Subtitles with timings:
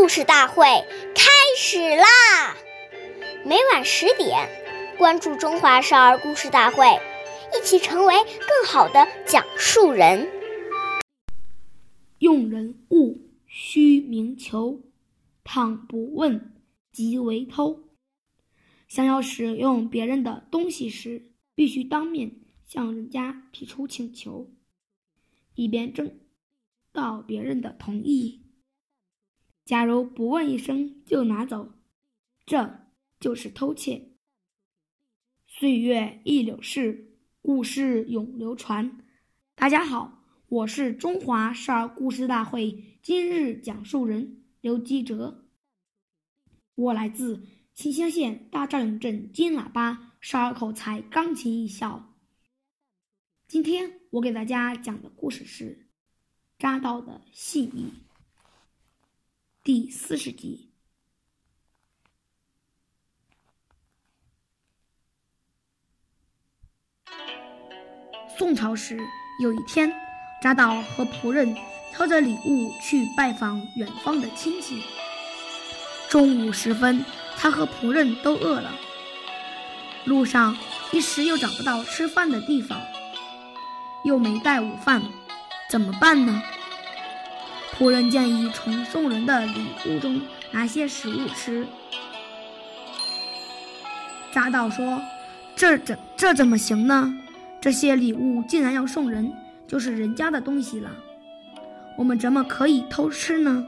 [0.00, 0.64] 故事大会
[1.14, 2.56] 开始啦！
[3.44, 4.48] 每晚十点，
[4.96, 6.86] 关注《中华少儿故事大会》，
[7.54, 10.26] 一起成为更好的讲述人。
[12.18, 14.80] 用人物须明求，
[15.44, 16.54] 倘不问，
[16.90, 17.82] 即为偷。
[18.88, 24.50] 想要使用别人的东西时，必须当面向人家提出请求，
[25.54, 26.18] 以便征
[26.90, 28.46] 到别人的同意。
[29.70, 31.72] 假如不问一声就拿走，
[32.44, 32.88] 这
[33.20, 34.16] 就是偷窃。
[35.46, 38.98] 岁月易流逝，故事永流传。
[39.54, 45.44] 大家好，我是中华少儿故事大会今日讲述人刘基哲，
[46.74, 47.46] 我来自。
[47.72, 52.12] 清乡县大赵岭镇金喇叭少儿口才钢琴艺校。
[53.46, 55.64] 今天我给大家讲的故事是
[56.58, 57.84] 《扎道的信义》
[59.62, 60.70] 第四十集。
[68.38, 68.98] 宋朝时，
[69.42, 69.92] 有一天，
[70.40, 71.54] 扎道和仆人
[71.92, 74.82] 挑着礼物去拜访远方的亲戚。
[76.08, 77.04] 中午时分。
[77.42, 78.70] 他和仆人都饿了，
[80.04, 80.54] 路上
[80.92, 82.78] 一时又找不到吃饭的地方，
[84.04, 85.02] 又没带午饭，
[85.70, 86.42] 怎么办呢？
[87.80, 90.20] 仆人建议从送人的礼物中
[90.52, 91.66] 拿些食物吃。
[94.30, 95.00] 扎道说
[95.56, 97.10] ：“这怎这怎么行呢？
[97.58, 99.32] 这些礼物既然要送人，
[99.66, 100.90] 就是人家的东西了，
[101.96, 103.66] 我们怎么可以偷吃呢？”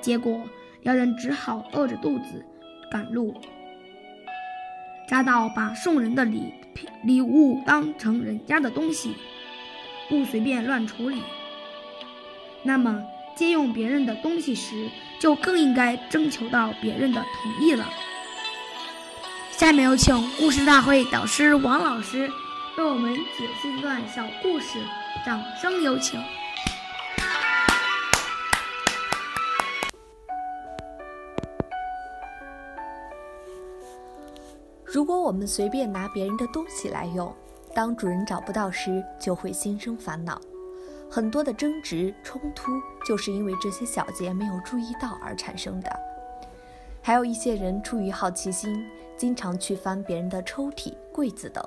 [0.00, 0.40] 结果。
[0.82, 2.42] 两人只好饿着肚子
[2.90, 3.38] 赶路。
[5.06, 6.54] 扎道把送人的礼
[7.04, 9.14] 礼物当成人家的东西，
[10.08, 11.20] 不随便乱处理。
[12.62, 13.02] 那么，
[13.34, 17.88] 借用别人的东西时，就更应该征求到别人的同意了。
[19.50, 22.30] 下面有请故事大会导师王老师
[22.76, 24.78] 为我们解析一段小故事，
[25.24, 26.22] 掌声有请。
[34.84, 37.34] 如果我们随便拿别人的东西来用，
[37.74, 40.40] 当主人找不到时，就会心生烦恼。
[41.10, 42.70] 很多的争执冲突，
[43.04, 45.90] 就是因为这些小节没有注意到而产生的。
[47.02, 51.62] 还有一些人出于好奇心，经常去翻别人的抽屉、柜子等，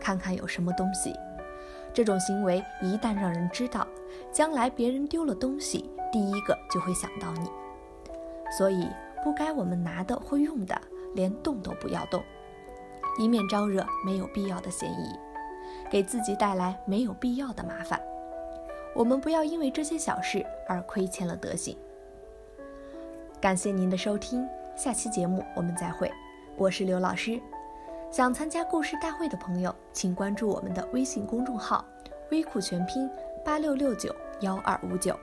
[0.00, 1.14] 看看有什么东西。
[1.94, 3.86] 这种行为一旦让人知道，
[4.32, 7.48] 将来别人丢了东西，第一个就会想到你。
[8.58, 8.88] 所以，
[9.22, 10.80] 不该我们拿的或用的，
[11.14, 12.20] 连动都不要动。
[13.18, 15.14] 以免招惹没有必要的嫌疑，
[15.88, 18.00] 给自己带来没有必要的麻烦。
[18.94, 21.76] 我们不要因为这些小事而亏欠了德行。
[23.40, 24.46] 感谢您的收听，
[24.76, 26.10] 下期节目我们再会。
[26.56, 27.40] 我是刘老师。
[28.10, 31.84] 想参加故事大会的朋友，请关注我们的微信公众号
[32.32, 33.08] “微库全拼
[33.44, 35.16] 八六六九幺二五九”。